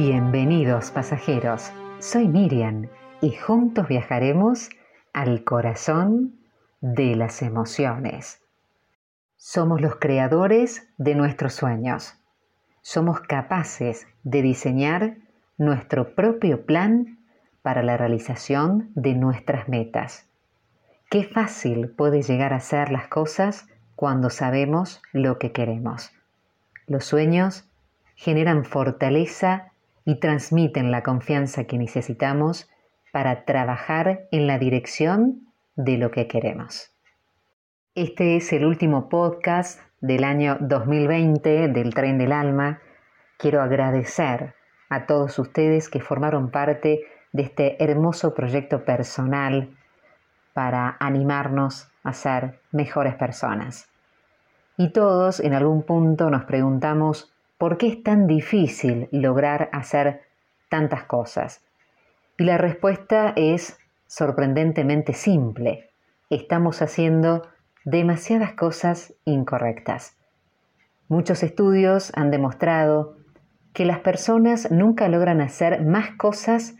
Bienvenidos 0.00 0.92
pasajeros, 0.92 1.72
soy 1.98 2.28
Miriam 2.28 2.86
y 3.20 3.32
juntos 3.32 3.88
viajaremos 3.88 4.70
al 5.12 5.42
corazón 5.42 6.38
de 6.80 7.16
las 7.16 7.42
emociones. 7.42 8.40
Somos 9.36 9.80
los 9.80 9.96
creadores 9.96 10.88
de 10.98 11.16
nuestros 11.16 11.54
sueños. 11.54 12.14
Somos 12.80 13.18
capaces 13.22 14.06
de 14.22 14.40
diseñar 14.42 15.16
nuestro 15.56 16.14
propio 16.14 16.64
plan 16.64 17.18
para 17.62 17.82
la 17.82 17.96
realización 17.96 18.92
de 18.94 19.14
nuestras 19.14 19.68
metas. 19.68 20.28
Qué 21.10 21.24
fácil 21.24 21.88
puede 21.90 22.22
llegar 22.22 22.52
a 22.52 22.60
ser 22.60 22.92
las 22.92 23.08
cosas 23.08 23.66
cuando 23.96 24.30
sabemos 24.30 25.02
lo 25.12 25.40
que 25.40 25.50
queremos. 25.50 26.12
Los 26.86 27.04
sueños 27.04 27.68
generan 28.14 28.64
fortaleza 28.64 29.67
y 30.08 30.14
transmiten 30.14 30.90
la 30.90 31.02
confianza 31.02 31.64
que 31.64 31.76
necesitamos 31.76 32.70
para 33.12 33.44
trabajar 33.44 34.26
en 34.30 34.46
la 34.46 34.58
dirección 34.58 35.52
de 35.76 35.98
lo 35.98 36.10
que 36.10 36.26
queremos. 36.26 36.94
Este 37.94 38.36
es 38.36 38.50
el 38.54 38.64
último 38.64 39.10
podcast 39.10 39.82
del 40.00 40.24
año 40.24 40.56
2020 40.62 41.68
del 41.68 41.92
Tren 41.92 42.16
del 42.16 42.32
Alma. 42.32 42.80
Quiero 43.36 43.60
agradecer 43.60 44.54
a 44.88 45.04
todos 45.04 45.38
ustedes 45.38 45.90
que 45.90 46.00
formaron 46.00 46.50
parte 46.50 47.02
de 47.32 47.42
este 47.42 47.84
hermoso 47.84 48.32
proyecto 48.32 48.86
personal 48.86 49.76
para 50.54 50.96
animarnos 51.00 51.86
a 52.02 52.14
ser 52.14 52.60
mejores 52.72 53.14
personas. 53.16 53.90
Y 54.78 54.90
todos 54.90 55.38
en 55.40 55.52
algún 55.52 55.82
punto 55.82 56.30
nos 56.30 56.46
preguntamos 56.46 57.30
¿Por 57.58 57.76
qué 57.76 57.88
es 57.88 58.02
tan 58.04 58.28
difícil 58.28 59.08
lograr 59.10 59.68
hacer 59.72 60.22
tantas 60.70 61.02
cosas? 61.04 61.64
Y 62.38 62.44
la 62.44 62.56
respuesta 62.56 63.32
es 63.34 63.76
sorprendentemente 64.06 65.12
simple. 65.12 65.90
Estamos 66.30 66.82
haciendo 66.82 67.48
demasiadas 67.84 68.52
cosas 68.52 69.12
incorrectas. 69.24 70.16
Muchos 71.08 71.42
estudios 71.42 72.12
han 72.14 72.30
demostrado 72.30 73.16
que 73.72 73.84
las 73.84 73.98
personas 73.98 74.70
nunca 74.70 75.08
logran 75.08 75.40
hacer 75.40 75.84
más 75.84 76.12
cosas 76.12 76.76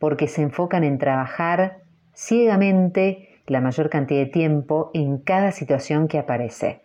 porque 0.00 0.26
se 0.26 0.42
enfocan 0.42 0.82
en 0.82 0.98
trabajar 0.98 1.82
ciegamente 2.14 3.28
la 3.46 3.60
mayor 3.60 3.90
cantidad 3.90 4.24
de 4.24 4.30
tiempo 4.30 4.90
en 4.92 5.18
cada 5.18 5.52
situación 5.52 6.08
que 6.08 6.18
aparece. 6.18 6.82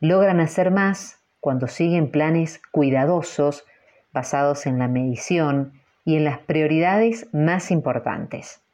Logran 0.00 0.40
hacer 0.40 0.72
más 0.72 1.20
cuando 1.46 1.68
siguen 1.68 2.10
planes 2.10 2.60
cuidadosos 2.72 3.64
basados 4.12 4.66
en 4.66 4.80
la 4.80 4.88
medición 4.88 5.74
y 6.04 6.16
en 6.16 6.24
las 6.24 6.40
prioridades 6.40 7.32
más 7.32 7.70
importantes. 7.70 8.64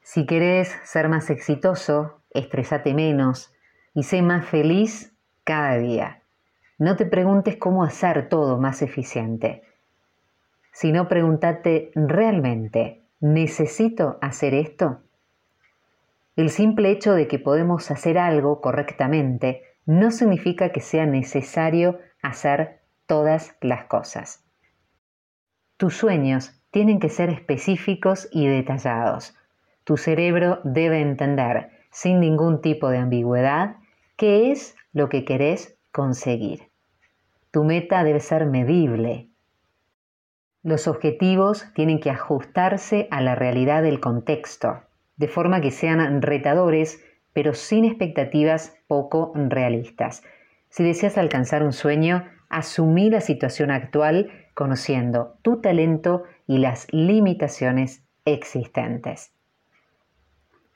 Si 0.00 0.24
querés 0.24 0.72
ser 0.84 1.08
más 1.08 1.28
exitoso, 1.28 2.20
estresate 2.30 2.94
menos 2.94 3.52
y 3.94 4.04
sé 4.04 4.22
más 4.22 4.46
feliz 4.46 5.12
cada 5.42 5.76
día. 5.78 6.22
No 6.78 6.94
te 6.94 7.04
preguntes 7.04 7.56
cómo 7.56 7.82
hacer 7.82 8.28
todo 8.28 8.58
más 8.58 8.80
eficiente, 8.80 9.64
sino 10.70 11.08
pregúntate 11.08 11.90
realmente, 11.96 13.02
¿necesito 13.18 14.18
hacer 14.20 14.54
esto? 14.54 15.00
El 16.36 16.50
simple 16.50 16.92
hecho 16.92 17.12
de 17.14 17.26
que 17.26 17.40
podemos 17.40 17.90
hacer 17.90 18.18
algo 18.18 18.60
correctamente 18.60 19.71
no 19.86 20.10
significa 20.10 20.70
que 20.70 20.80
sea 20.80 21.06
necesario 21.06 21.98
hacer 22.22 22.80
todas 23.06 23.56
las 23.60 23.86
cosas. 23.86 24.44
Tus 25.76 25.96
sueños 25.96 26.52
tienen 26.70 27.00
que 27.00 27.08
ser 27.08 27.30
específicos 27.30 28.28
y 28.30 28.46
detallados. 28.46 29.36
Tu 29.84 29.96
cerebro 29.96 30.60
debe 30.64 31.00
entender, 31.00 31.70
sin 31.90 32.20
ningún 32.20 32.60
tipo 32.60 32.88
de 32.88 32.98
ambigüedad, 32.98 33.76
qué 34.16 34.52
es 34.52 34.76
lo 34.92 35.08
que 35.08 35.24
querés 35.24 35.76
conseguir. 35.90 36.70
Tu 37.50 37.64
meta 37.64 38.04
debe 38.04 38.20
ser 38.20 38.46
medible. 38.46 39.28
Los 40.62 40.86
objetivos 40.86 41.66
tienen 41.74 41.98
que 41.98 42.10
ajustarse 42.10 43.08
a 43.10 43.20
la 43.20 43.34
realidad 43.34 43.82
del 43.82 44.00
contexto, 44.00 44.82
de 45.16 45.28
forma 45.28 45.60
que 45.60 45.70
sean 45.70 46.22
retadores 46.22 47.04
pero 47.32 47.54
sin 47.54 47.84
expectativas 47.84 48.76
poco 48.86 49.32
realistas. 49.34 50.22
Si 50.68 50.82
deseas 50.84 51.18
alcanzar 51.18 51.62
un 51.62 51.72
sueño, 51.72 52.26
asumí 52.48 53.10
la 53.10 53.20
situación 53.20 53.70
actual 53.70 54.30
conociendo 54.54 55.38
tu 55.42 55.60
talento 55.60 56.24
y 56.46 56.58
las 56.58 56.86
limitaciones 56.92 58.04
existentes. 58.24 59.32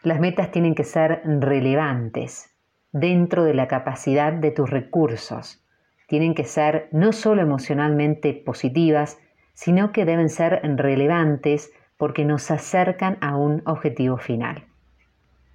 Las 0.03 0.21
metas 0.21 0.51
tienen 0.51 0.75
que 0.75 0.85
ser 0.85 1.23
relevantes 1.25 2.55
dentro 2.93 3.45
de 3.45 3.55
la 3.55 3.69
capacidad 3.69 4.33
de 4.33 4.51
tus 4.51 4.71
recursos. 4.71 5.63
Tienen 6.09 6.35
que 6.35 6.45
ser 6.45 6.89
no 6.93 7.13
solo 7.13 7.43
emocionalmente 7.43 8.33
positivas, 8.33 9.19
sino 9.53 9.93
que 9.93 10.05
deben 10.05 10.29
ser 10.29 10.61
relevantes 10.77 11.73
porque 11.97 12.25
nos 12.25 12.51
acercan 12.51 13.19
a 13.21 13.37
un 13.37 13.63
objetivo 13.67 14.19
final 14.19 14.65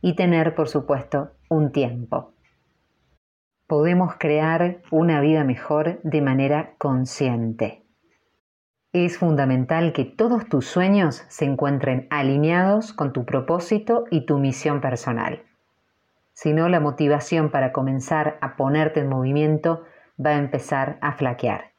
y 0.02 0.16
tener, 0.16 0.56
por 0.56 0.68
supuesto, 0.68 1.32
un 1.50 1.72
tiempo. 1.72 2.34
Podemos 3.68 4.16
crear 4.18 4.82
una 4.92 5.22
vida 5.22 5.44
mejor 5.44 6.02
de 6.04 6.22
manera 6.22 6.76
consciente. 6.78 7.86
Es 8.94 9.18
fundamental 9.18 9.94
que 9.94 10.04
todos 10.04 10.50
tus 10.50 10.66
sueños 10.66 11.24
se 11.30 11.46
encuentren 11.46 12.08
alineados 12.10 12.92
con 12.92 13.14
tu 13.14 13.26
propósito 13.26 14.04
y 14.12 14.26
tu 14.26 14.38
misión 14.38 14.82
personal. 14.82 15.44
Si 16.34 16.52
no, 16.54 16.68
la 16.68 16.80
motivación 16.80 17.52
para 17.52 17.72
comenzar 17.72 18.38
a 18.42 18.58
ponerte 18.58 19.00
en 19.00 19.10
movimiento 19.10 19.84
va 20.24 20.32
a 20.32 20.40
empezar 20.40 20.98
a 21.02 21.14
flaquear. 21.14 21.72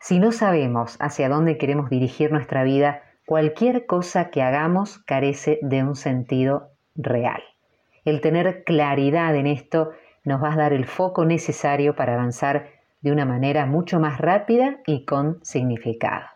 Si 0.00 0.18
no 0.18 0.30
sabemos 0.30 0.96
hacia 1.00 1.28
dónde 1.28 1.58
queremos 1.58 1.90
dirigir 1.90 2.30
nuestra 2.30 2.62
vida, 2.62 3.02
cualquier 3.26 3.86
cosa 3.86 4.30
que 4.30 4.42
hagamos 4.42 4.98
carece 4.98 5.58
de 5.62 5.82
un 5.82 5.96
sentido 5.96 6.70
real. 6.94 7.42
El 8.04 8.20
tener 8.20 8.64
claridad 8.64 9.34
en 9.36 9.46
esto 9.46 9.90
nos 10.24 10.42
va 10.42 10.52
a 10.52 10.56
dar 10.56 10.72
el 10.72 10.86
foco 10.86 11.24
necesario 11.24 11.94
para 11.94 12.14
avanzar 12.14 12.68
de 13.00 13.12
una 13.12 13.24
manera 13.24 13.66
mucho 13.66 14.00
más 14.00 14.18
rápida 14.18 14.78
y 14.86 15.04
con 15.04 15.38
significado. 15.42 16.26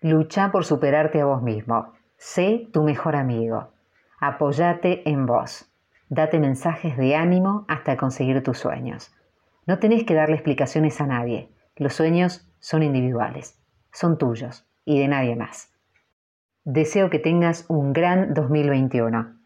Lucha 0.00 0.50
por 0.50 0.64
superarte 0.64 1.20
a 1.20 1.26
vos 1.26 1.42
mismo. 1.42 1.92
Sé 2.16 2.68
tu 2.72 2.82
mejor 2.82 3.16
amigo. 3.16 3.72
Apóyate 4.18 5.08
en 5.08 5.26
vos. 5.26 5.70
Date 6.08 6.38
mensajes 6.38 6.96
de 6.96 7.14
ánimo 7.14 7.64
hasta 7.68 7.96
conseguir 7.96 8.42
tus 8.42 8.58
sueños. 8.58 9.12
No 9.66 9.78
tenés 9.78 10.04
que 10.04 10.14
darle 10.14 10.34
explicaciones 10.34 11.00
a 11.00 11.06
nadie. 11.06 11.50
Los 11.76 11.94
sueños 11.94 12.48
son 12.58 12.82
individuales, 12.82 13.58
son 13.92 14.18
tuyos 14.18 14.66
y 14.84 14.98
de 14.98 15.08
nadie 15.08 15.36
más. 15.36 15.72
Deseo 16.64 17.10
que 17.10 17.18
tengas 17.18 17.64
un 17.68 17.92
gran 17.92 18.34
2021 18.34 19.39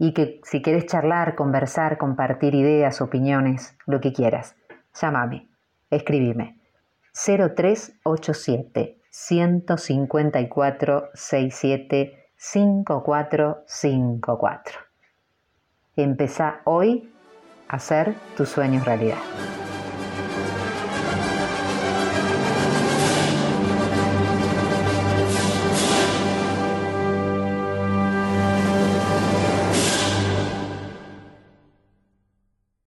y 0.00 0.12
que 0.14 0.40
si 0.44 0.62
quieres 0.62 0.86
charlar, 0.86 1.34
conversar, 1.36 1.98
compartir 1.98 2.54
ideas, 2.54 3.02
opiniones, 3.02 3.76
lo 3.86 4.00
que 4.00 4.14
quieras, 4.14 4.56
llámame, 4.98 5.50
escribime 5.90 6.58
0387 7.12 8.96
154 9.10 11.10
67 11.12 12.30
5454. 12.34 14.78
Empezá 15.96 16.62
hoy 16.64 17.12
a 17.68 17.76
hacer 17.76 18.14
tus 18.36 18.48
sueños 18.48 18.86
realidad. 18.86 19.18